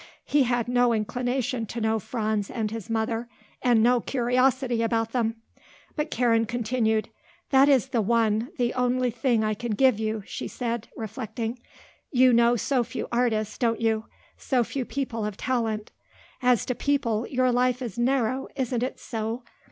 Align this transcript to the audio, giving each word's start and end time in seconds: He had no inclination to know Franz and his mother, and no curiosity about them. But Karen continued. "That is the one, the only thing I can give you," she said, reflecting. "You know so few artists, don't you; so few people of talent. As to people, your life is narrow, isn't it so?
He 0.25 0.45
had 0.45 0.67
no 0.67 0.93
inclination 0.93 1.67
to 1.67 1.79
know 1.79 1.99
Franz 1.99 2.49
and 2.49 2.71
his 2.71 2.89
mother, 2.89 3.29
and 3.61 3.83
no 3.83 3.99
curiosity 3.99 4.81
about 4.81 5.11
them. 5.11 5.35
But 5.95 6.09
Karen 6.09 6.45
continued. 6.47 7.09
"That 7.51 7.69
is 7.69 7.89
the 7.89 8.01
one, 8.01 8.49
the 8.57 8.73
only 8.73 9.11
thing 9.11 9.43
I 9.43 9.53
can 9.53 9.73
give 9.73 9.99
you," 9.99 10.23
she 10.25 10.47
said, 10.47 10.87
reflecting. 10.97 11.59
"You 12.09 12.33
know 12.33 12.55
so 12.55 12.83
few 12.83 13.09
artists, 13.11 13.59
don't 13.59 13.79
you; 13.79 14.05
so 14.37 14.63
few 14.63 14.85
people 14.85 15.23
of 15.23 15.37
talent. 15.37 15.91
As 16.41 16.65
to 16.65 16.73
people, 16.73 17.27
your 17.27 17.51
life 17.51 17.79
is 17.79 17.99
narrow, 17.99 18.47
isn't 18.55 18.81
it 18.81 18.99
so? 18.99 19.43